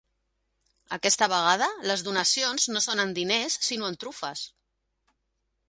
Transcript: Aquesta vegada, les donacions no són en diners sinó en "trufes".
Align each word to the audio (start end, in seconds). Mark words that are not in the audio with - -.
Aquesta 0.95 1.27
vegada, 1.33 1.67
les 1.91 2.03
donacions 2.07 2.67
no 2.77 2.83
són 2.87 3.03
en 3.05 3.13
diners 3.19 3.61
sinó 3.69 3.91
en 3.93 3.99
"trufes". 4.05 4.43